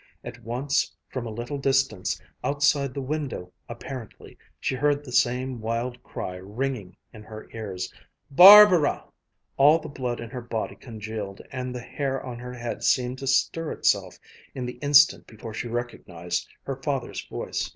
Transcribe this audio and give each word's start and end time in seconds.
At 0.23 0.43
once 0.43 0.95
from 1.09 1.27
a 1.27 1.31
little 1.31 1.59
distance, 1.59 2.19
outside 2.43 2.95
the 2.95 3.03
window 3.03 3.53
apparently, 3.69 4.35
she 4.59 4.73
heard 4.73 5.05
the 5.05 5.11
same 5.11 5.61
wild 5.61 6.01
cry 6.01 6.37
ringing 6.37 6.97
in 7.13 7.21
her 7.21 7.47
ears 7.53 7.93
"Bar 8.31 8.65
ba 8.65 8.79
ra!" 8.79 9.03
All 9.57 9.77
the 9.77 9.89
blood 9.89 10.19
in 10.19 10.31
her 10.31 10.41
body 10.41 10.73
congealed 10.75 11.43
and 11.51 11.75
the 11.75 11.81
hair 11.81 12.19
on 12.25 12.39
her 12.39 12.53
head 12.55 12.81
seemed 12.83 13.19
to 13.19 13.27
stir 13.27 13.73
itself, 13.73 14.17
in 14.55 14.65
the 14.65 14.79
instant 14.79 15.27
before 15.27 15.53
she 15.53 15.67
recognized 15.67 16.49
her 16.63 16.81
father's 16.81 17.23
voice. 17.27 17.69